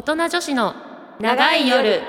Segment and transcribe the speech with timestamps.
[0.00, 0.74] 大人女子の
[1.20, 2.00] 長い夜。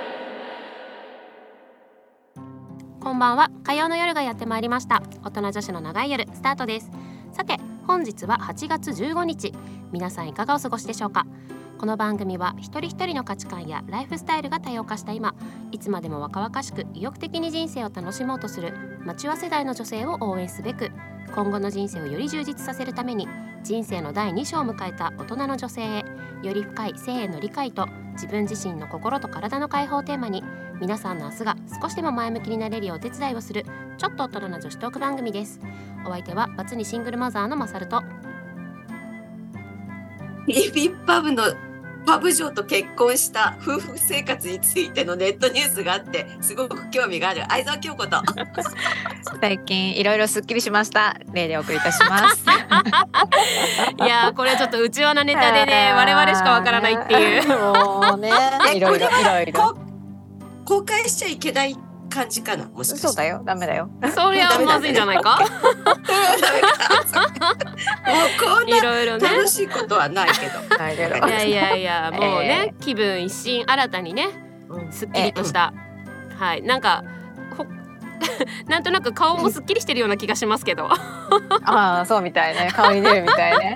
[3.02, 3.52] こんばんは。
[3.66, 5.04] 火曜の夜がやってまいりました。
[5.26, 6.90] 大人女子の長い夜スタートです。
[7.34, 9.54] さて本日は8月15日。
[9.92, 11.26] 皆さんいかがお過ごしでしょうか？
[11.80, 15.36] この番組は一人一人の価値観やライフスタイルが多様化した今
[15.74, 20.92] いつまでも若々しく意欲的に人生を楽しもうとするマチュア世代の女性を応援すべく
[21.34, 23.28] 今後の人生をより充実させるために
[23.64, 26.06] 人生の第2章を迎えた大人の女性へ
[26.44, 30.44] より深い性への理解と自分自身の心と体の解放をテーマに
[30.82, 33.66] 皆さんの明日が少しでも前向きになれるようお手伝いをする
[33.98, 35.60] ちょっと大人な女子トーク番組です。
[36.06, 38.02] お相手はバツにシングルマザーのマサルと。
[38.02, 41.44] フィリピンパブの
[42.06, 47.44] パブ嬢と結婚した夫婦生活についてのネットニュースがあってすごく興味がある。
[47.50, 48.22] 相沢京子と。
[49.40, 51.20] 最近いろいろすっきりしました。
[51.34, 52.44] 例でお送りいたします。
[54.04, 57.48] いやーこれちょっと内輪なネタでね 我々しかわからないっていう。
[57.58, 58.32] もうね
[58.74, 59.08] えいろいろ
[60.66, 61.76] 公開しちゃいけない
[62.14, 63.08] 感じかなもしかして。
[63.08, 63.42] そうだよ。
[63.46, 63.90] ダメだよ。
[64.14, 65.40] そりゃまずいんじゃないか？
[65.40, 65.50] もう
[68.40, 69.28] こんいろいろね。
[69.28, 70.78] な楽しいことはないけど。
[70.78, 74.28] ないやいやいや もうね、え気分一新新たにね
[74.70, 74.92] うん。
[74.92, 75.74] すっきりとした、
[76.38, 76.62] はい。
[76.62, 77.21] なんかほ
[78.68, 80.90] なんとなく顔もすっきりしてるような気がしますけど。
[81.66, 82.72] ああそうみたいね。
[82.74, 83.76] 顔に出るみたいね。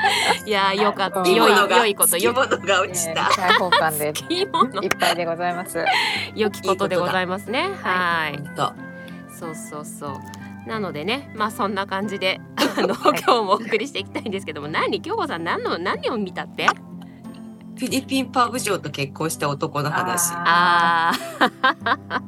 [0.46, 1.20] いやーよかった。
[1.20, 3.10] うん良い良いことよ着物が落ちた。
[3.12, 5.84] えー開放感でいいものいっぱいでございます。
[6.34, 7.70] 良きことでございますね。
[7.82, 8.40] はい。
[9.38, 10.68] そうそうそう。
[10.68, 14.68] なのでねまあそんな感じであの今日もお送りしていきたいんですけども。
[14.68, 15.00] 何？
[15.00, 16.66] 京子さん何の何を見たって？
[16.66, 20.32] フィリピンパブ嬢と結婚した男の話。
[20.34, 22.22] ああ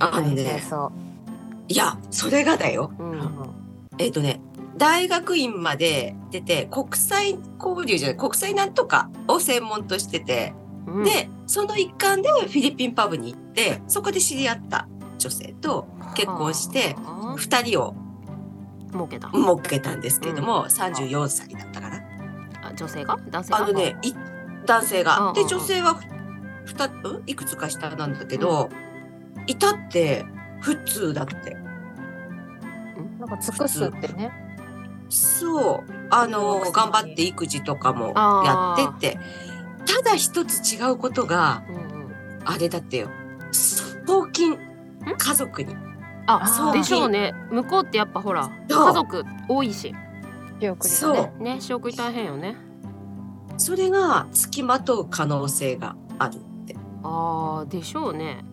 [0.00, 0.92] のねそ
[1.68, 2.92] いやそれがだよ。
[2.98, 3.18] ー、う、うん。
[3.18, 3.50] ん
[3.98, 4.40] えっ、とね
[4.76, 10.52] 大学院まで出て国際交流じゃない国際なんとかを専門としてて、
[10.86, 14.86] うん、でその一環でフィリピンパブに行ってそこで知り合った
[15.18, 17.94] 女性と結婚してはあ2人を
[18.92, 19.30] 儲けた。
[19.30, 22.02] 設けたんですけれども、34歳だったかな。
[22.62, 23.18] あ女性が？
[23.30, 23.58] 男性が？
[23.58, 24.12] あのねい
[24.64, 25.12] 男性が。
[25.12, 25.48] でうんうんうん。
[25.48, 26.00] 女性は
[26.66, 28.70] 2ついくつか下なんだけど、
[29.46, 30.24] いたって
[30.60, 31.56] 普通だって。
[33.18, 34.32] なんか尽くすってね。
[35.08, 35.92] そう。
[36.10, 38.12] あのうん頑張って育児とかも
[38.44, 39.18] やってて。
[39.86, 42.12] ただ一つ違うことがうんうん。
[42.44, 43.08] あれだってよ。
[43.52, 44.58] 送金。
[45.18, 45.74] 家族に。
[46.28, 47.34] ああーでしょうね。
[47.50, 48.86] 向こうってやっぱほらそう。
[48.86, 49.94] 家族多いし。
[50.60, 52.56] 仕送りそう、がねね仕送り大変よね。
[53.58, 56.76] それが付きまとう可能性があるって。
[57.02, 58.44] あーでしょうね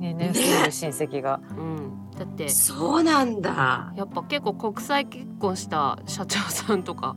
[0.00, 1.40] ね年数いる親戚が。
[1.56, 2.10] うん。
[2.18, 2.48] だって。
[2.48, 3.92] そうなんだ。
[3.96, 7.16] やっぱ結構国際結婚した社長さんとか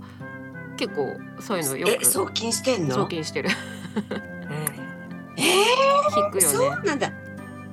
[0.78, 1.08] 結構
[1.40, 1.98] そういうのよく。
[2.02, 3.50] え送金してん送の金してる。
[5.38, 5.44] えー、
[6.12, 6.48] 聞くよね。
[6.56, 7.12] そうなんだ。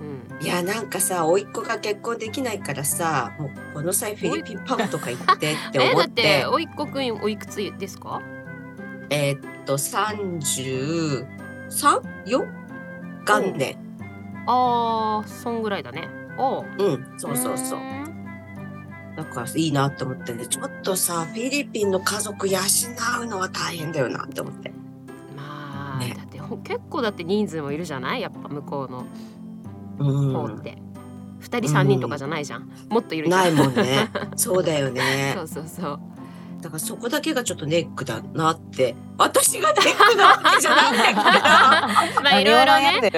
[0.01, 0.05] う
[0.43, 0.45] ん。
[0.45, 8.21] いやなんかさ甥っ子が結婚できないからさもうこの際フィリピンパブとか行ってってえだっ思って ておいっ子くんおいくつですか？
[9.11, 12.47] えーっと 33?4?
[13.27, 13.77] 元年
[14.47, 16.09] あーそんぐらいだね。
[16.39, 16.65] おう。
[16.79, 17.81] うんそうそうそう。
[19.17, 20.47] だからいいなって思ってね。
[20.47, 22.59] ちょっとさフィリピンの家族養
[23.23, 24.71] うのは大変だよなって思って。
[25.37, 26.15] まあ、ね。
[26.17, 28.21] だってほ結構だって人数もいるじゃない？
[28.23, 29.07] やっぱ向こうの
[29.99, 30.33] うん。
[30.33, 30.79] 方って、
[31.41, 34.09] 二人三人とかじゃないじゃん、もっといるないもんね。
[34.37, 35.33] そうだよね。
[35.37, 36.01] そうそうそう
[36.61, 38.95] だからそこだけがちょっとネックだなって。
[39.19, 42.23] 私がネックなわけじゃないんだけど。
[42.23, 43.11] まあいろいろね。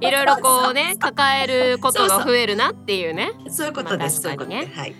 [0.00, 3.32] いろいろこうね 抱えることが増えるなっていうね。
[3.48, 4.66] そういうことです、まあそういうことで。
[4.66, 4.94] 確はい。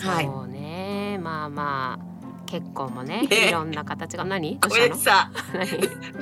[0.00, 0.24] はい。
[0.24, 1.18] そうね。
[1.22, 3.48] まあまあ結婚もねね。
[3.48, 4.24] いろんな形が。
[4.24, 4.58] 何？
[4.60, 5.30] これさ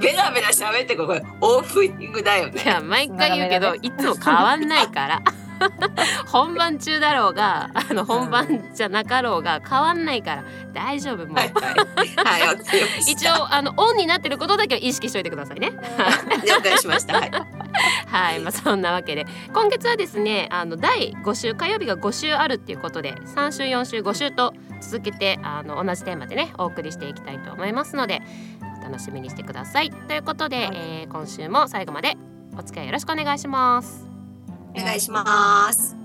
[0.01, 2.62] ベラベラ喋ってこれオープニングだよね。
[2.65, 5.23] や毎回言うけど、いつも変わんないから
[6.27, 12.47] 本番中だろうがあの本番じゃなかろうが変わんないから大丈夫もう、はいはい。
[12.47, 12.57] はい
[13.07, 15.73] 一応あのオンになってることだけは意識しておいてくださいね。
[16.47, 17.19] 了解しました。
[17.19, 17.31] はい。
[18.06, 19.27] はい、まあそんなわけで。
[19.53, 28.23] 今月はですねあの第5週火曜日が5週あるっていうことで3週4週5週と続けてあの同じテーマでねお送りしていきたいと思いますので
[28.81, 29.91] お楽しみにしてください。
[29.91, 32.17] ということで、えー今週も最後まで
[32.59, 34.13] お付き合いよろしくお願いします。
[34.76, 35.97] お願いします。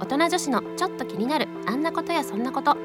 [0.00, 2.76] 大人女子のちょっと気になるあんなことやそんなこと。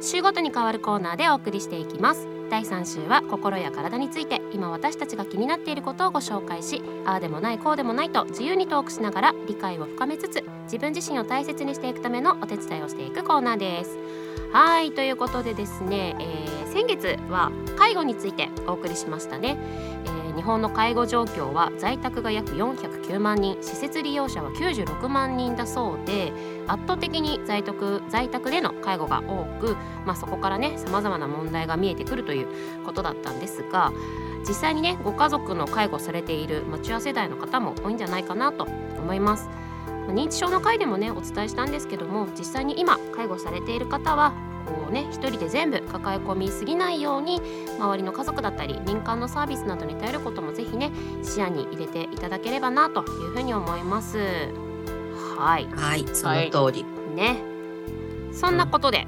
[0.00, 2.26] 週ごとに変わるコーナーでお送りしていきます。
[2.50, 4.42] 第3週は心や体について。
[4.52, 13.98] 今私たちが気になっていることをご紹介しああでもないこうでもないと自由にトークしながら理解を深めつつ自分自身を大切にしていくためのお手伝いをしていくコーナーです。
[14.52, 19.56] はいということでですね、えー、先月は介護についてお送りしましたね、
[20.42, 26.32] 日本の介護状況は在宅が約409万人施設利用者は96万人だそうで
[26.66, 32.48] 圧倒的に在宅在宅での介護が多く、まあ、そこからねさまざまな問題が見えてくるという
[32.84, 33.92] ことだったんですが
[34.40, 39.48] 実際にねご家族の介護されているマチュア世代の方も多いんじゃないかなと思います。
[40.08, 44.34] 認知症の回でもねお伝えしたんですけども実際に今介護されている方は
[44.66, 47.40] こうね一人で全部抱え込みすぎないように
[47.78, 50.90] 周りの家族だったり民間のサービスなどに頼ることもぜひね
[51.22, 54.18] 視野に入れていただければなというふうに思います。
[55.42, 55.66] はい。
[55.72, 57.42] はいその通り、はい、ね。
[58.32, 59.06] そんなことで、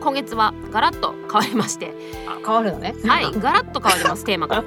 [0.00, 1.94] 今月はガラッと変わりまして。
[2.44, 2.94] 変わるのね。
[3.04, 4.62] はいガラッと変わりますテーマが。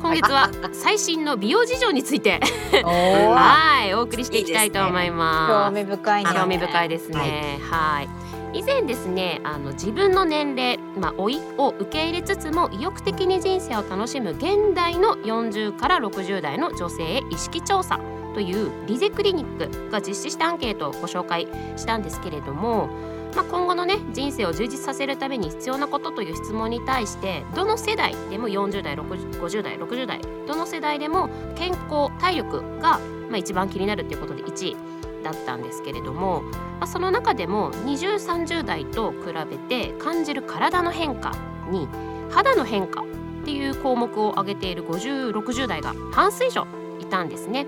[0.00, 2.40] 今月は最新の美容事情について。
[2.84, 7.58] はいお送りしていきたいと思います、ね、興味深い、ね、興味深いですね。
[7.70, 8.08] はい
[8.54, 18.00] 以前ですねあの自分の年齢、まあ、老いを受け入れつつも意欲的に人生を楽しむ現代の40から60代の女性へ意識調査
[18.34, 21.46] というリゼクリニックが実施したアンケートをご紹介
[21.76, 22.88] したんですけれども
[23.34, 32.98] まあ、今後のね人生を充実させるために必要なことという質問に対してどの世代でも40代50代60代どの世代でも健康体力が、
[33.28, 34.87] まあ、一番気になるっていうことで1位
[35.22, 39.18] だったんですけれども、まあ、その中でも2030代と比
[39.50, 41.32] べて感じる体の変化
[41.70, 41.88] に
[42.30, 43.04] 肌の変化っ
[43.44, 46.66] ていう項目を挙げている5060代が半数以上
[47.00, 47.66] いたんですね。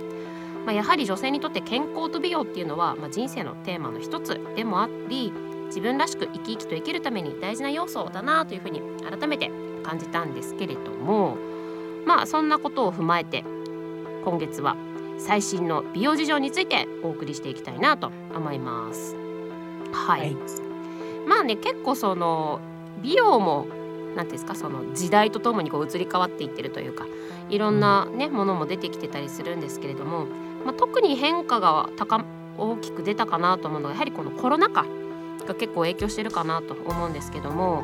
[0.66, 5.32] まあ、やはり女性にとって健康と美容っていうのは、まあ、人生のテーマの一つでもあり
[5.66, 9.50] 自分らしく生き生きと生きるために大事な要素だなというふうに改めて
[9.82, 11.36] 感じたんですけれども
[12.04, 13.44] まあそんなことを踏まえて
[14.24, 14.76] 今月は
[15.20, 19.14] 最新の美容事情についてお送りしていきたいなと思います。
[19.92, 20.36] はい、はい、
[21.28, 22.60] まあね結構その
[23.02, 23.66] 美容も
[24.16, 27.06] 何ていうんですかその時代とともにこう移り変わっていってるというか
[27.48, 30.26] いろんなね、ものも出てきてたりするんですけれども、
[30.64, 32.24] まあ、特に変化が高
[32.56, 34.84] 大きく出たかなと思うのがやはりこのコロナ禍
[35.46, 37.82] が結構影響してるかなと思うんですけども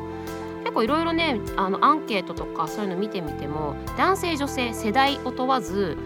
[0.63, 5.97] 結構いろいろねあのアンケートとかそういうの見てみても男性女性世代を問わず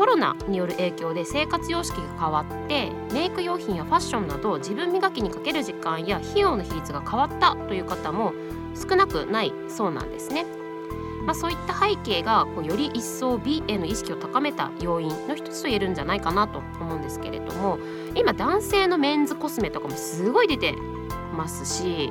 [0.00, 8.32] コロナによる影響で生活様式が変わってメイク用品やファッションなど自分磨きにかける時間や費用の比率が変わったという方も
[8.74, 10.46] 少なくないそうなんですね。
[11.26, 17.78] まあ、そういった背景がこうより一層美への意識を高めた要因の一つと言えるんじゃないかなと思うんですけれども
[18.14, 20.76] 今男性のメンズコスメとかもすごい出て
[21.36, 22.10] ますし、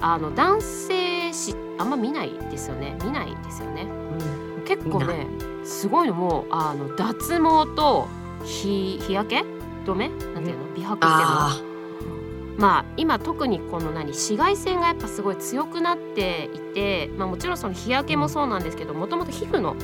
[0.00, 4.09] あの男性誌あんま見ないですよね見ないですよね。
[4.74, 5.26] うん、結構ね
[5.64, 8.08] すごいのもあの脱毛と
[8.44, 9.44] 日日焼け
[9.84, 10.08] 止め？
[10.08, 10.74] なんていうの？
[10.74, 11.70] 美白っていうの？
[12.58, 14.06] まあ今特にこの何？
[14.06, 19.76] 紫外線がやっぱすごい強くなっていて、まあ、もちろんその日焼けもそうなんですけどもともと皮膚の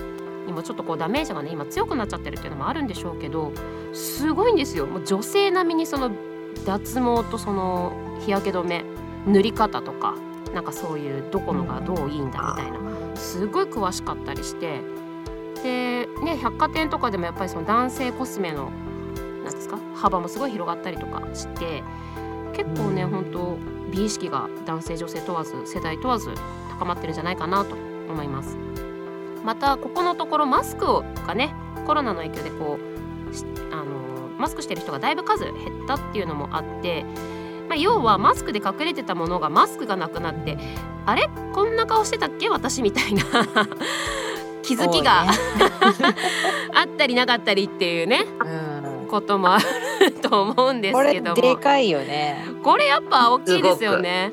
[0.47, 3.53] にもちょっとこうダメージがね今強くなっちゃってるっていうのもあるんでしょうけど
[3.93, 4.87] すごいんですよ。
[4.87, 6.11] もう女性並みにその
[6.65, 7.93] 脱毛とその
[8.25, 8.85] 日焼け止め
[9.27, 10.15] 塗り方とか
[10.55, 12.79] なんかそういうどこのがどういいんだみたいな
[13.17, 14.81] すごい詳しかったりして
[15.63, 18.71] でね百貨店とかでもやっぱりその男性コスメの
[19.45, 21.83] なんですか幅もすごい広がったりとかして
[22.53, 23.59] 結構ね本当
[23.91, 26.31] 美意識が男性女性問わず世代問わず
[26.79, 27.75] 高まってるんじゃないかなと
[28.09, 28.57] 思います。
[29.45, 30.87] またここのところマスク
[31.27, 31.55] がね
[31.87, 33.85] コロナの影響でこうあの
[34.39, 35.53] マスクしてる人がだいぶ数減
[35.85, 37.05] ったっていうのもあって、
[37.69, 40.57] まあ、要はマスクで隠れてたものがマスクがなくなって
[41.05, 41.29] あれ？
[41.53, 42.49] こんな顔してたっけ？
[42.49, 43.23] 私みたいな
[44.63, 45.31] 気づきが、ね、
[46.75, 51.37] あったりなかったりっていうね、うん、こともあると思うんですけども。
[51.37, 52.45] これでかいよね。
[52.63, 54.33] これやっぱ大きいですよね、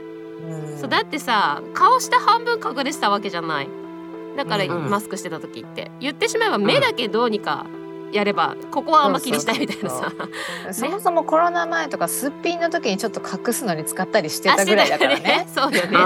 [0.71, 3.69] うん、そうだってさ顔下半分隠れてたわけじゃない。
[4.35, 5.91] だからマスクしてた時って。
[5.99, 7.65] 言ってしまえば目だけどうにか
[8.13, 10.11] やればここはあんま気にしたいみたいなさ。
[10.71, 15.47] そもそもコロナ前とかすっぴんの時にちょっと隠すのに使ったりしてたぐらいだからね。
[15.53, 15.97] そうよね。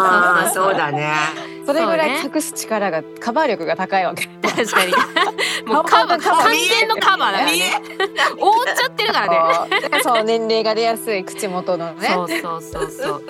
[0.54, 1.14] そうだね。
[1.66, 4.28] それぐらい隠す力がカバー力が高いわけ。
[4.42, 4.94] 確かに。
[5.68, 7.82] もうカバー完全のカバーだね。
[8.40, 10.02] 覆っちゃってるからね。
[10.02, 12.10] そう年齢が出やすい口元のね。
[12.14, 13.24] そうそうそうそう。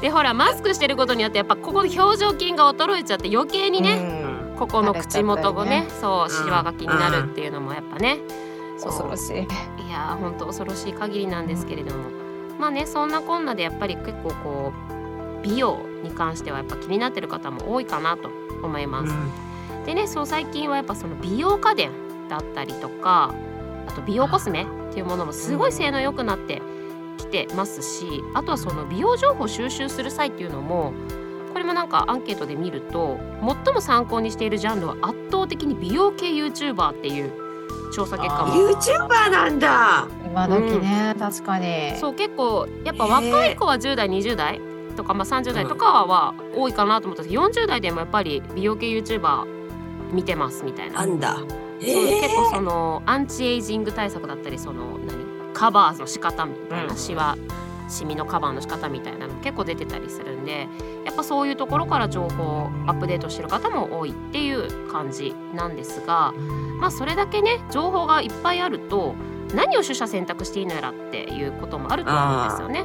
[0.00, 4.33] でほらマスクしてることによってやっぱここの表情筋が衰えちゃって余計にね、うん
[4.66, 8.18] ここの口元がね、ね、そうシワが気になるっていうのもやっぱね、
[8.82, 9.36] 恐ろしい。
[9.36, 12.04] いや本当恐ろしい限りなんですけれども。
[12.58, 18.30] まあねそんなこんなでやっぱり結構こう美容に関してはやっぱ気になってる方も多いかなと
[18.62, 19.12] 思います。
[19.84, 21.90] でねそう最近はやっぱその美容家電
[22.28, 23.34] だったりとか
[23.86, 26.62] あと美容コスメっていうものもすごい性能良くなって
[27.18, 30.94] きてますしあとはその美容情報収集する際っていうのも
[31.54, 33.18] これもなんかアンケートで見ると
[33.64, 37.32] 最も参考にしているジャンルは圧倒的に美容系 YouTuber っていう
[37.94, 40.08] 調査結果も YouTuber なんだ。
[40.26, 41.96] 今時ね、確かに。
[41.96, 44.60] そう結構やっぱ若い子は10代20代
[44.96, 47.32] とか、まあ、30代とかは多いかなと思ったんです。
[47.32, 49.46] けど、40代でもやっぱり美容系 YouTuber
[50.12, 51.06] 見てますみたいな。
[51.06, 51.36] なんだ。
[51.36, 51.46] そう
[51.82, 55.24] え結構そのアンチエイジング対策だったりその何？
[55.52, 56.98] カバーの仕方みたいな、うん。
[56.98, 57.36] シワ
[57.88, 60.68] シミのカバーの仕方みたいなの結構出てたりするんで
[61.04, 66.32] やっぱそういうところから情報をアップデートしてる方も多いっていう感じなんですが
[66.78, 69.14] まあそれだけね情報がいっぱいあると
[69.54, 72.84] 何を取捨選択していいのやらっていうこともあると思うんですよね。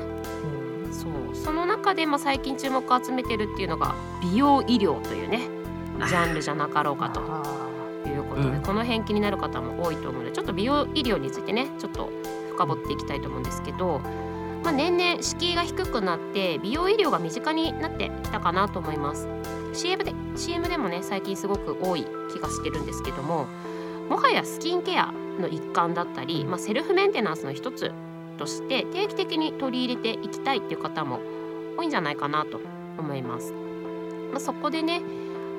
[0.92, 1.36] そう。
[1.36, 5.48] その中で、まあ、最近注目を集めてるっていうのが美容医療というね
[6.08, 7.22] ジャンルじゃなかろうかと。
[8.08, 8.62] いうことで、うん。
[8.62, 12.10] この辺気になる方も多いと思うのでちょっと美容医療についてねちょっと
[12.52, 14.02] 深掘っていきたいと思うんですけど、
[14.64, 19.28] まあ、年々敷居が低くなって美容医療が身近になってきたかなと思います。
[19.74, 23.46] CM で CM でもね最近すごく多い気がしてるんですけども
[24.10, 27.92] もはやスキンケアの一環だったり、まあ、セルフメンテナンスの一つ
[28.38, 31.20] として定期的に取り入れていきたいっていう方も
[31.78, 32.60] 多いんじゃないかなと
[32.98, 33.54] 思います。
[34.32, 35.02] まあ、そこでね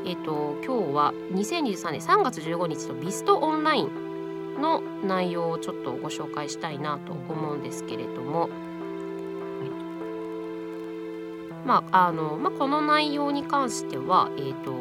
[0.07, 8.49] えー、と今日は2023年3月15日のビストオンラインの内容をちょっとご紹介したいなと思うんですけれども、
[11.64, 14.73] まああのまあ、この内容に関しては、えー、と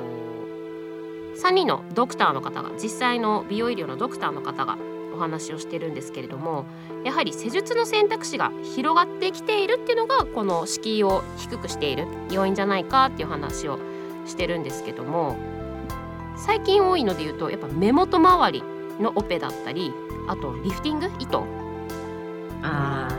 [1.41, 4.77] 3人のドクターの方が実際の美容医療のドクターの方が
[5.13, 6.65] お話をしてるんですけれども
[7.03, 13.79] やはり施術の選択肢が広がってきているっていうのがこの敷居を低くしている要因じゃないかっていう話を
[14.25, 15.37] してるんですけども
[16.37, 18.63] 最近多いので言うとやっぱ目元周り
[19.01, 19.93] のオペだったり
[20.27, 21.43] あとリフティング糸。
[22.61, 23.09] あ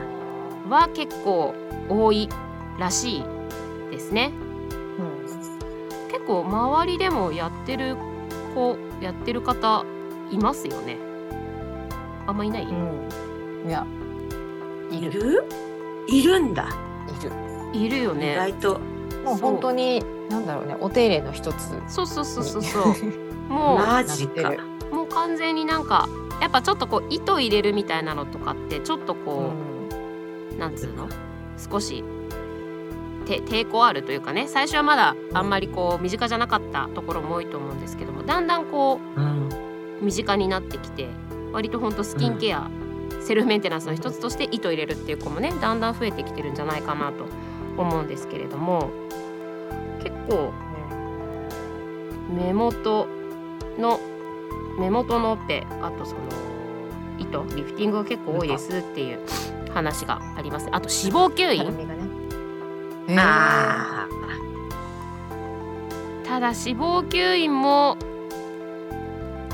[0.69, 1.55] は結構
[1.89, 2.29] 多い
[2.79, 3.40] らしい
[4.01, 4.33] ですね。
[6.11, 7.97] 結構周りでもやってる
[8.55, 9.85] 子やってる方
[10.31, 10.97] いますよね。
[12.27, 13.69] あんまいない、うん。
[13.69, 13.87] いや。
[14.91, 15.11] ーいる？
[15.11, 15.45] いる
[16.09, 16.69] いるんだ。
[17.21, 17.31] いる。
[17.73, 18.35] 意いるよね。
[18.37, 18.81] 外と。
[19.25, 21.75] もう本当になんだろうねお手入れの一つ。
[21.87, 22.85] そうそうそうそうそう。
[23.49, 24.43] もうマジか。
[24.43, 24.59] なって。
[24.91, 26.09] もう完全になんか
[26.41, 29.53] やっぱちょっとこう糸入れるみたいなのとかってちょっとこ
[30.55, 31.09] う、なんつうの？
[31.71, 32.20] 少して
[33.39, 39.49] 抵抗あるというかね最初はまだあんまりこう身近じゃなかったところも多いと思うんですけどもだんだんこうん。
[39.49, 39.71] う
[40.03, 41.09] 身近になってきて
[41.53, 42.71] 割とほんとスキンケア、
[43.21, 47.27] セルフメンテナンスの一つとして糸入れるっていう子もねだんだん増えてきてるんじゃないかなと
[47.77, 48.91] 思うんですけれども
[50.03, 50.53] 結構
[52.31, 53.07] 目元
[53.79, 54.01] の
[54.79, 56.21] 目元のオペあとその
[57.19, 59.19] 糸リフティングが結構多いですっていう
[59.73, 60.69] 話があります。
[60.73, 62.00] あと脂肪吸引
[63.15, 63.21] えー。
[63.23, 64.09] あ
[66.27, 67.97] ただ脂肪吸引も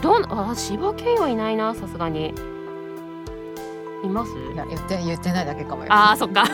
[0.03, 2.35] どうなあ脂肪吸引はいないなさすがに。
[4.05, 4.33] います？
[4.33, 5.89] いや言って言ってないだけかもよ。
[5.91, 6.45] あーそっか。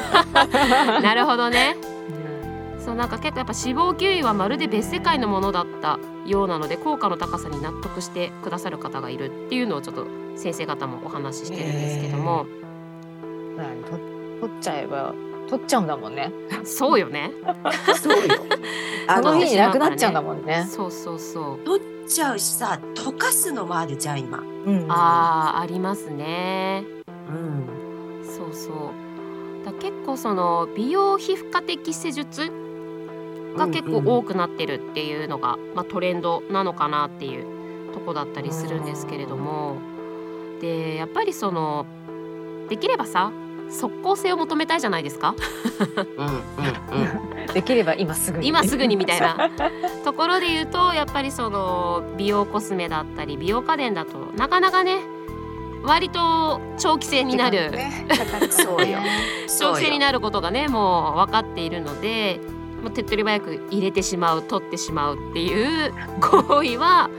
[1.03, 1.77] なるほどね。
[2.09, 10.05] うんそうなんか結構やっぱ脂肪吸引はまるで別世界のものだったようなので効果の高さに納得してくださる方がいるっていうのをちょっと
[10.35, 12.45] 先生方もお話ししてるんですけども、
[13.57, 13.91] 何と
[14.41, 15.15] 取っちゃえば
[15.49, 16.31] 取っちゃうんだもんね
[16.65, 17.95] そうよねあ。
[17.95, 18.35] そうよ。
[19.09, 24.39] あの日になくなっちゃうんだもんねそうそうそう取っちゃうしさ溶かすのもあるじゃん今。
[24.39, 26.85] うんあーありますね
[27.29, 28.25] うん。
[28.25, 32.51] そうそうだ結構その美容皮膚科的施術
[33.57, 39.77] が結構多くなってるっていうのが、まあ、トレンドなのかなっていうとこだったりするんですけれども
[40.61, 41.85] でやっぱりその
[42.69, 43.31] できればさ
[43.71, 45.35] 即効性を求めたいじゃないですか。
[46.17, 46.35] うんうん
[47.47, 47.53] うん。
[47.55, 48.49] できれば今すぐに。
[48.49, 49.51] 今すぐにみたいな。
[50.05, 54.99] ところで言うとやっぱりその美容コスメだったり美容家電だとなかなかね
[55.83, 58.07] 割と長期戦になる、ね
[59.59, 62.41] 長期戦になることがねもう分かっているので
[62.83, 67.11] もう手っ取り早く入れてしまう取ってしまうっていう行為は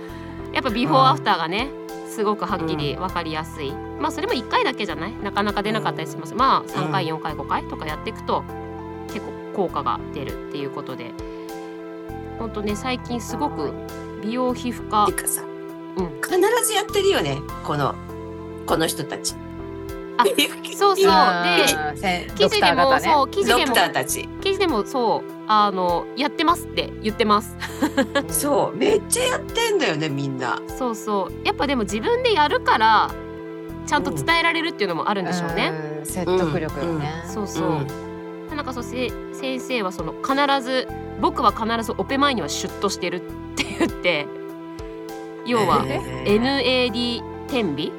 [0.54, 1.70] やっぱビフォーアフターがね
[2.14, 5.14] すごくはっきり分かりやすい、まあそれも1回だけじゃない？
[5.22, 8.44] なかなか出なかったりします、まあ3回4回5回とかやっていくと
[9.08, 11.12] 結構効果が出るっていうことで。
[12.40, 13.72] ほんとね最近すごく
[14.24, 16.22] 美容皮膚科てかさ、うん。
[16.22, 17.38] 必ずやってるよね？
[17.64, 17.94] この
[18.66, 19.36] この人たち。
[20.18, 20.96] あそうそう。
[20.96, 23.74] で記事でも、そう記事でも。
[24.42, 27.58] 記事でもそうあのやってますって言ってます。
[28.30, 30.60] そうめっちゃやってんだよねみんな。
[30.68, 31.46] そうそう。
[31.46, 33.12] やっぱでも自分でやるから
[33.86, 36.06] ちゃんと伝えられるっていうのもあるんでしょうね、うん。
[36.06, 38.56] 説得力よね、そうそう、うん。
[38.56, 40.88] なんかそして先生はその必ず
[41.20, 43.20] 僕は必ずオペ前にはシュッとしてるっ
[43.56, 44.28] て言って
[45.46, 46.42] 要はえー。
[46.42, 47.92] NAD 点鼻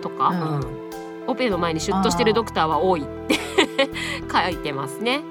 [0.00, 0.86] とか、うんうん。
[1.26, 3.34] オペの前にシュッとしてるドクターは多いって
[4.32, 5.22] 書いてますね。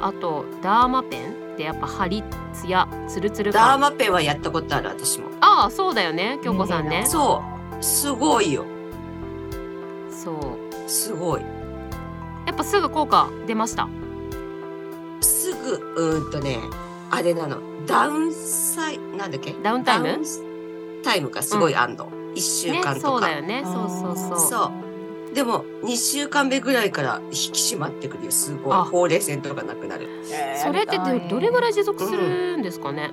[0.00, 5.26] あとダーマペンでやっぱ張りツヤツルツルダー感マペンはやったことある私も。
[5.40, 6.96] ああそうだよね京子さんね。
[6.96, 7.42] いいなそ
[7.80, 7.82] う。
[7.84, 8.64] すごいよ。
[10.10, 10.88] そう。
[10.88, 11.42] すごい。
[12.46, 13.88] やっぱすぐ効果出ました？
[15.20, 16.58] すぐうーんとね
[17.10, 17.58] あれなの。
[17.86, 19.54] ダウンサイなんだっけ？
[19.62, 20.20] ダウンタイム？
[21.02, 21.96] タイムがすごいあん。
[21.96, 23.62] の、一週ね間とか、そうだよね。
[23.64, 24.38] そうそうそう。
[24.38, 24.85] そう
[25.34, 28.74] でも2週間目ぐらいから引き締まってくるよすごい。
[28.74, 28.84] あ。
[28.84, 30.08] ほうれい線とかなくなる。
[30.62, 33.10] それってどどれぐらい持続すうるんですかね、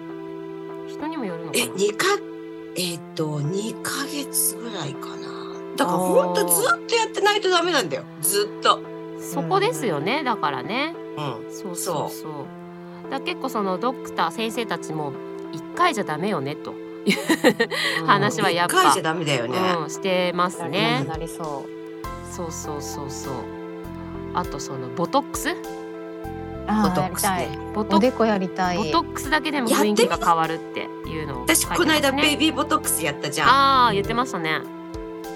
[0.88, 2.06] 人にもよるのかえな二か
[2.76, 5.24] えっ、と2ヶ月ぐらいかな。
[5.76, 8.04] だからほんとずっとやってないとダメなんだよ。
[8.22, 8.80] ずっと。
[9.20, 10.96] そこですよねだからね。
[11.18, 11.52] うん。
[11.52, 13.10] そうそうそう。
[13.10, 15.14] だ結構そのドクター先生たちも
[15.52, 16.74] 一回じゃダメよねと
[18.06, 21.06] 話はやっぱ一回じゃダメだよね、うん、してますなね。
[21.08, 21.66] なりそ
[22.36, 23.34] そうそうそうそう。
[24.34, 28.78] あとそのボトックス、ボトックスでこやりたい。
[28.78, 33.50] ボトックスだけでも雰囲気が変わるっていうのをね、私この間ベイビーボトックスやったじゃん。
[33.50, 34.62] ああ言ってましたね。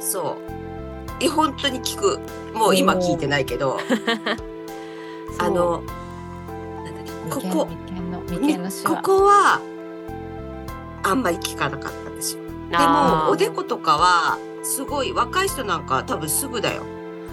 [0.02, 1.24] そう。
[1.24, 2.20] え本当に効く。
[2.56, 3.80] もう今聞いてないけど。
[5.38, 5.84] あの
[7.30, 7.68] こここ
[8.86, 9.02] ワ。
[9.04, 9.62] こは
[11.04, 12.44] あんまり効かなかったんですよ。
[12.72, 16.84] でもおでことかはすごい若い人なんかは多分すぐだよ。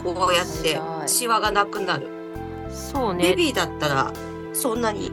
[0.03, 1.09] こうやってはい。
[1.09, 2.09] シワがなくなる、
[2.71, 3.31] そうね。
[3.31, 4.12] ベビーだったら
[4.53, 5.11] そんなに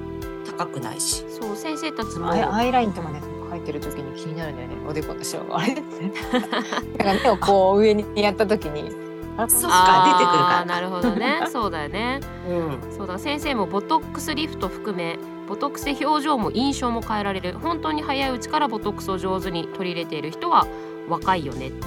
[0.57, 1.25] 高くないし。
[1.29, 4.75] そう先生たちもアイアイラインとかね描いてる時に気になるんだよね。
[4.87, 5.81] おでこのシワがあれだ
[7.03, 8.91] から目をこう上にやった時に。
[9.37, 10.61] あそっあか出てくるから。
[10.63, 11.41] ーなるほどね。
[11.51, 12.19] そうだよね。
[12.49, 12.95] うん。
[12.95, 17.57] そうだ先生もボトックスリフト含めボトックスで表情も印象も変えられる。
[17.57, 20.67] 本当に早いうちからボトックスを上手に取り入れている人は
[21.09, 21.85] 若いよねって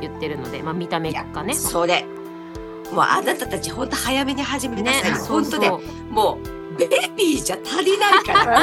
[0.00, 1.54] 言ってるので、まあ、見た目がね。
[1.54, 2.04] それ。
[2.92, 5.10] もうあなたたち本当早めに始めなさい。
[5.10, 5.60] よ、そうそう。
[5.60, 8.62] 本当でもうベビーじゃ足りないから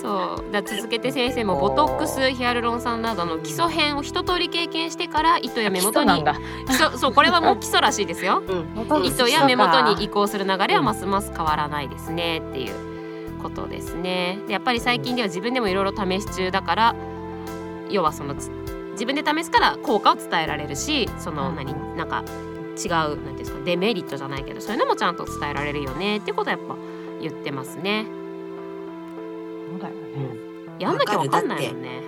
[0.00, 0.52] そう。
[0.52, 6.24] だ続けて先生もボトックスヒアルロン酸などの基礎編を一通り経験してから糸や目元に
[6.66, 8.42] 基礎そうこれはもう基礎らしいですよ。
[8.46, 12.74] うん糸や目元に移行する流れはますます変わらないですねっていう
[13.42, 14.38] ことですね。
[14.46, 16.96] でやっぱり最近では自分でもいろいろ試し中だから
[17.90, 18.50] 要はそのつ
[18.92, 21.56] 自分で試すから効果を伝えられるしそのうん。
[21.56, 22.24] 何なんか
[22.76, 26.76] 違うなんていうんですかデメリットじゃないけどそういうのもちゃんと伝えられるよねってことはやっぱ
[27.20, 28.06] 言ってますね。
[29.70, 30.00] そうだよね。
[30.78, 32.02] やんなきゃわかんないよね。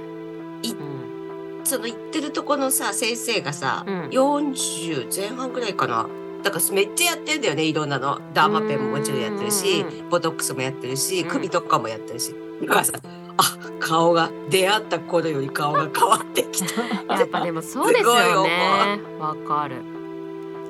[0.62, 1.60] いうん。
[1.64, 4.00] その言ってるとこのさ先生がさ、うん。
[4.08, 6.06] 40前半ぐらいかな。
[6.42, 8.20] だからめっちゃやってんだよねいろんなの。
[8.34, 11.28] ダーマペンももちろんやってるしうボトックスもやってるしうん。
[11.28, 12.92] 首とかもやってるし、だからさ
[13.38, 16.82] あ顔が出会った頃より顔が変わってきた。
[17.18, 19.76] やっぱでもそうですよ思ねわかる。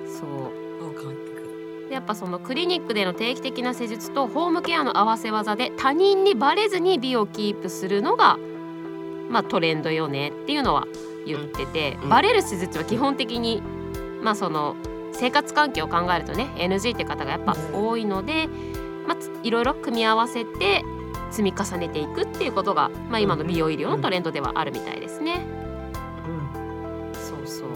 [0.06, 0.68] そう。
[1.90, 8.38] やっぱそのクリニックでの定期的な施術とホームケアの合わせ技で他人にバレずに美をキープするのが
[9.30, 10.86] まあトレンドよねっていうのは
[11.26, 12.08] 言ってて、うん。
[12.10, 13.62] バレる施術は基本的に
[14.22, 14.76] まあその
[15.12, 18.48] 生活環境を考えるとね NG って方がやっぱ多いので、
[19.06, 20.84] まあついろいろ組み合わせて
[21.30, 25.46] 積み重ねていくっていうことが、まあ、今の美容医療のトレンドではあるみたいですね。
[27.12, 27.68] そうそう。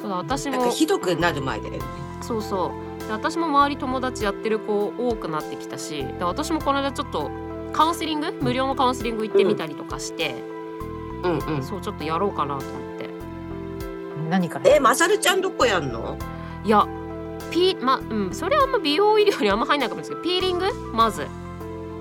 [0.00, 1.78] そうだ私もひどくなる前だよね。
[2.20, 3.06] そうそう。
[3.06, 7.30] で私も周り友達やってる子多くなってきたしで私もこの間ちょっと
[7.72, 10.42] カウンセリング無料のカウンセリング行ってみたりとかして、
[11.22, 11.62] うんうん。
[11.62, 13.08] そうちょっとやろうかなと思って。
[14.30, 14.76] 何から？
[14.76, 16.18] えまさるちゃんどこやんの？
[16.64, 16.86] いや
[17.50, 18.34] ピーまうん。
[18.34, 20.92] それはあんま美容医療にあんま入んないかもしれないですけどピーリング？
[20.92, 21.26] まず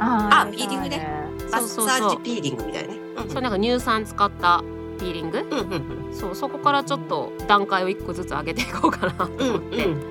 [0.03, 1.07] ああピーリングね。
[1.51, 1.87] マッそうそう。
[1.87, 2.97] サージピーリングみたいね。
[3.17, 4.63] うんそれなんか乳酸使った
[4.99, 5.39] ピーリング？
[5.39, 9.13] うんうんそうそこからちょっと段階を一個ずつ上げていこうかな。
[9.13, 10.03] とうん思って、うん。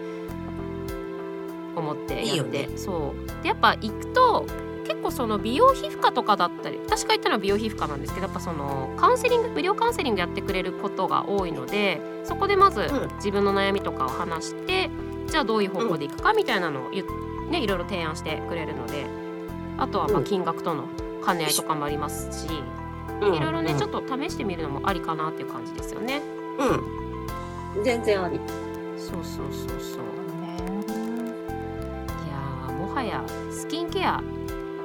[1.76, 2.30] 思ってやって。
[2.30, 2.68] いいよね。
[2.76, 3.42] そう。
[3.42, 4.46] でやっぱ行くと
[4.86, 13.16] 結構その美容皮膚科とかだったり私が行ったのは美容皮膚科なんですけどやっぱそのカウンセリング無料カウンセリングやってくれることが多いのでそこでまずうん。
[13.16, 14.90] 自分の悩みとかを話して、
[15.28, 19.06] じゃあどういう方向でいくかみたいなのをね、いろいろ提案してくれるので
[19.78, 20.24] あとはまあうん。
[20.24, 20.84] 金額との
[21.24, 22.48] 兼ね合いとかもありますし、
[23.20, 23.34] うん。
[23.34, 23.78] いろいろね、うん。
[23.78, 26.20] ちょっと試してみるのもありかなっていう感じですよね。
[27.76, 27.82] うん。
[27.84, 28.40] 全然あり。
[28.96, 30.02] そうそうそうそう。
[30.40, 30.56] ね
[30.86, 34.22] いやーもはやスキンケア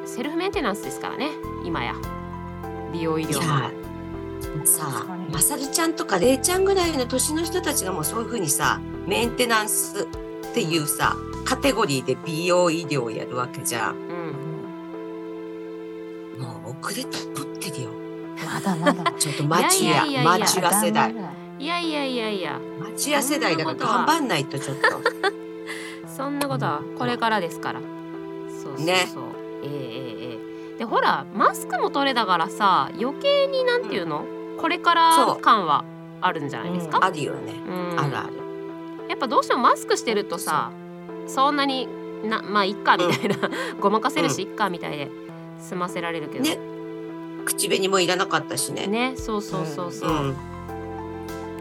[0.05, 1.31] セルフメンテナンスですからね。
[1.63, 1.93] 今や。
[2.93, 3.41] 美容医療いや
[4.65, 5.29] さ確かに。
[5.29, 14.06] まさるちゃんとかれいちゃんぐらいの年の人たちがもうそういうふうにさメンテナンスっていうさカテゴリーで美容医療をやるわけじゃん
[16.87, 17.89] うんもう遅れとってるよ。
[18.45, 19.11] まだまだ。
[19.17, 20.05] ちょっと町や。
[20.05, 21.15] いやいやいや町屋世代。
[21.59, 22.59] いやいやいやいや。
[22.95, 24.81] 町屋世代だから頑張んないとちょっと。
[26.07, 27.81] そんなことはこれからですから。
[28.49, 29.07] そうそうそう、ね。
[29.63, 30.39] えええええ
[30.75, 30.77] え。
[30.79, 34.25] でほらマスクも取れだからさ余計になんていうの、
[34.59, 35.83] これから感は
[36.21, 37.53] あるんじゃないですか、あるよね。
[37.67, 37.99] うん。
[37.99, 38.47] あるある。
[39.09, 40.71] やっぱどうしてもマスクしてるとさ
[41.27, 41.87] そんなに
[42.25, 43.35] なまあいっかみたいな、
[43.79, 45.09] ごまかせるしいっかみたいで
[45.59, 46.43] 済ませられるけど。
[46.43, 46.76] ね
[47.47, 48.87] 口紅もいらなかったしね。
[48.87, 50.09] ねそうそうそうそう。
[50.09, 50.35] う、ん。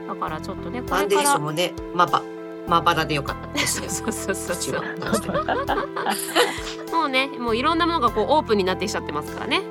[0.08, 2.22] だからちょっとねこファンデーれからションもねまば
[2.66, 3.88] まばらでよかったですね。
[3.92, 4.56] そうそうそうそう。
[4.56, 4.82] 口は。
[6.92, 9.62] もうねもういろんなものがこうオープンになってきちゃってますからね。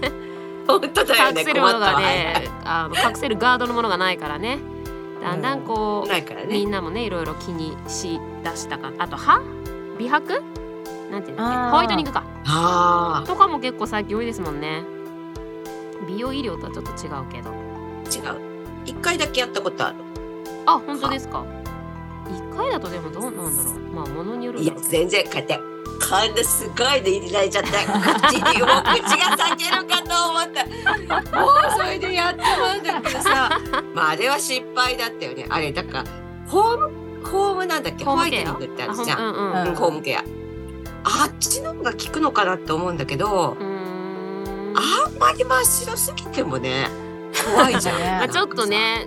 [0.66, 2.00] 本当だよね隠せるものったわ。
[2.00, 4.58] ねあの隠せるガードのものがないからね。
[5.22, 6.46] だんだんこう、ないからね。
[6.50, 9.40] みんなもねいろいろ気にしだしたかあと歯？
[9.98, 10.42] 美白？
[11.10, 11.56] なんていうんだっけ？
[11.56, 11.70] あー。
[11.70, 12.24] ホワイトニングか。
[12.46, 14.84] あとかも結構最近多いですもんね
[16.06, 17.50] 美容医療とはちょっと違うけど。
[17.50, 17.54] あ
[18.10, 18.40] 違う。
[18.84, 19.96] 一回だけやったことある。
[20.66, 21.44] あ本当ですか？
[22.26, 23.78] 一回だとでもどうなんだろう。
[23.94, 27.70] まあものによるんいや全然こうやってこんなすごいの入れられちゃって。
[27.70, 30.64] 口にもう口が裂けるかと思った。
[31.38, 33.60] もうそれでやってまうんだけどさ。
[33.94, 35.46] まああれは失敗だったよね。
[35.48, 36.04] あれだから
[36.48, 38.04] ホームホームなんだっけ？
[38.04, 40.20] ホワイトニングってあるじゃん、うんうんホームケア。
[41.04, 43.73] あっちの方が効くのかなって思うんだけどうーん
[44.74, 46.88] あんまり真っ白すぎてもね
[47.54, 47.98] 怖いじゃん。
[47.98, 49.06] ねまあちょっとね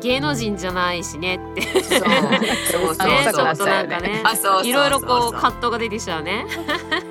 [0.00, 1.62] 芸能人じゃないしねって。
[1.82, 2.00] そう。
[2.70, 2.94] そう。
[2.94, 4.22] そうねちそうょっとなんかね。
[4.24, 4.66] あそうそうそうそう。
[4.66, 6.46] いろいろこう葛藤が出てきちゃうね。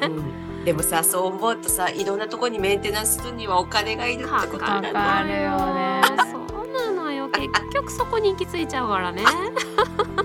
[0.01, 0.63] うん。
[0.63, 6.01] でもさそう思うとさいろんなところにメンテナンスするにはお金がいるってことかだかるよね。
[6.31, 7.29] そうなのよ。
[7.29, 9.23] 結局そこに行き着いちゃうからね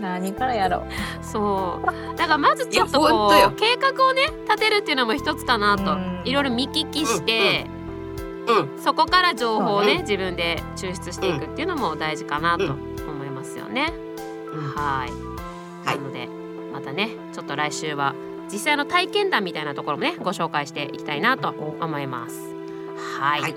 [0.00, 1.24] 何からやろう。
[1.24, 2.16] そう。
[2.16, 5.92] だからまずちょっとこう計画をね立てるっていうのも一つかなと。
[5.92, 6.22] うん。
[6.24, 13.92] いろいろ見聞きして、うんそこから情報をねうん自分で抽出していくっていうのも大事かなと思いますよね。
[14.52, 14.70] うん。
[14.70, 15.98] はい、はい。
[15.98, 16.28] なので
[16.72, 18.14] またねちょっと来週は
[18.52, 22.40] 実際の体験談みたいなところもねご紹介していきたいなと思います。
[23.18, 23.54] はい、はい。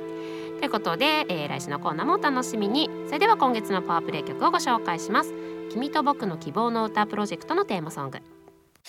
[0.59, 2.89] ということで、えー来週のコーナーもお楽しみに。
[3.05, 5.33] それでは今月のパワープレイ曲をご紹介します
[5.69, 8.19] 君と僕の希望の歌プロジェクトのテーマソング。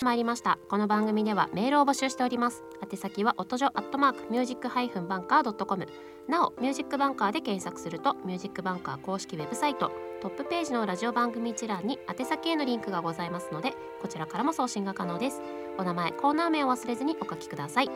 [0.01, 0.59] 参りました。
[0.71, 2.65] この番組ではメールを募集しております。
[2.91, 5.87] 宛先は音女アットマークミュージックハイフンバンカードットコム
[6.27, 15.43] なおミュージックバンカーで検索するとミュージックバンカー公式ウェブサイトトップページのラジオ番組一覧に宛先へのリンクがございますのでこちらからも送信が可能です。
[15.81, 17.91] お名前コーナー名を忘れずにお書きください。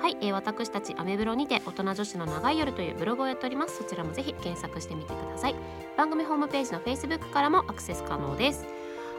[0.00, 3.78] はい、えー私たちアメブロにて大人女子の長い夜というブログをやっております。
[3.78, 5.54] そちらもぜひ検索してみてください。
[5.96, 8.66] 番組ホームページの Facebook からもアクセス可能です。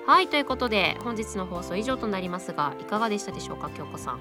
[0.06, 4.20] はいということで本日の放送以上となりますがいかがでしたでしょうか京子さん。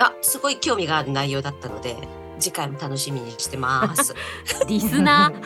[0.00, 1.96] あすごい興味がある内容だったので
[2.38, 4.14] 次回も楽しみにしてます。
[4.68, 5.42] リスナー。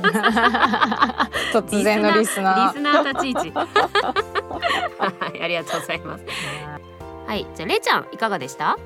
[1.52, 2.72] 突然のリスナー。
[2.72, 3.52] リスナー立ち位置
[5.30, 6.24] はいありがとうございます。
[7.26, 7.46] はい。
[7.54, 8.76] じゃあれいちゃんいかがでした？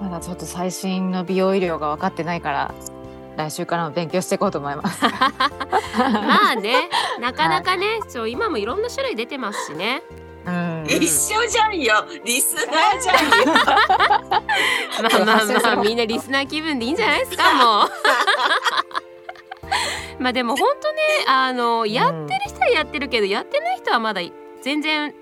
[0.00, 2.74] まだちょっと最新の美容医療が分かってないから
[3.36, 5.02] 来週からも勉強していこうと思います。
[5.98, 6.88] まあね
[7.20, 10.02] なかなかね、そう今もいろんな種類出てますしね。
[10.46, 10.84] うん。
[10.88, 12.04] 一緒じゃんよ。
[12.24, 13.16] リスナーじゃん
[13.46, 13.54] よ。
[13.64, 13.72] ま
[15.22, 17.88] あまあまあみんなリスナー気分でいいんじゃないですかもう。
[20.22, 24.20] まあでも本当ねあのやってる人はやってるけどやってない人はまだ
[24.62, 25.14] 全然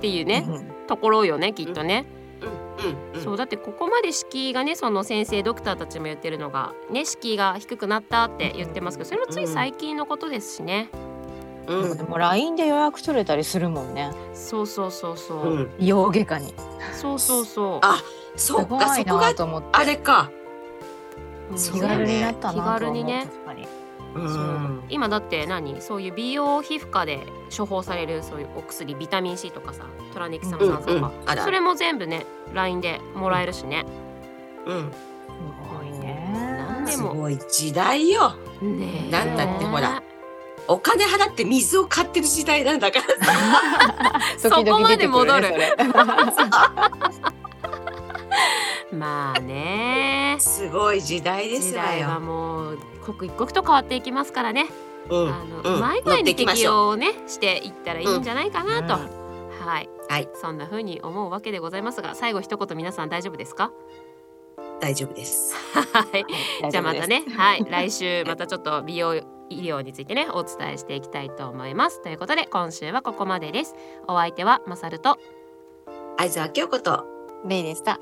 [0.00, 2.06] っていうねうんところよねきっとね、
[2.40, 10.88] うんうんそうだってここまで敷居がねその先生ドクターたちも言ってるのがね敷居が低くなったって言ってますけどそれもつい最近のことですしね、
[11.66, 11.96] うん。
[11.98, 14.10] でも LINE で予約取れたりするもんね。
[14.32, 16.54] そうそうそうそう、う外科に。
[16.94, 17.78] そうそうそう。
[17.82, 18.02] あ
[18.36, 19.68] そすっごいなかそこがと思って。
[19.72, 20.30] あれか。
[21.56, 23.26] 気軽になったなと気軽にね。
[23.26, 23.66] 確かにう
[24.14, 24.82] そうん。
[24.88, 25.80] 今だって何？
[25.80, 31.44] そういう美容皮膚科で処方されるそういうお薬ビタミン C とかさトラネキサム酸素とか、うんうん。
[31.44, 33.84] それも全部ね LINE でもらえるしね、
[34.66, 34.90] うん。
[34.90, 34.96] す
[35.74, 36.56] ごいね。
[36.58, 37.14] なんですも。
[37.14, 38.34] ごい時代よ。
[38.60, 39.10] ねえ。
[39.10, 40.02] なんだってほら
[40.68, 43.32] お金払って水を買ってる時代なんだからさ。
[44.38, 45.54] そこまで戻る。
[48.92, 50.36] まあね。
[50.38, 52.20] すごい時代ですわ時代はよ。
[52.20, 54.68] もう刻一刻と変わっていきますからね。
[55.08, 55.76] うんあの、うん。
[55.76, 59.66] うまい具合乗ってにいきましょう適用をねしていったらいいんじゃないかなと、うん。
[59.66, 60.28] はい、はい。
[60.34, 63.72] そんな風に思うわけでございますが最後一言皆さん大丈夫ですか？
[64.80, 65.54] 大丈夫です。
[65.74, 66.70] はい。
[66.70, 67.24] じゃあまたね。
[67.24, 72.02] ね、はい、来週またちょっと美容医療についてねお伝えしていきたいと思います。
[72.02, 73.74] ということで今週はここまでです。
[74.08, 75.18] お相手はマサルと。
[76.18, 77.04] 相沢京子と。
[77.46, 77.98] レイでした。